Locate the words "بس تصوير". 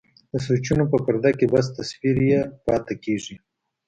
1.53-2.17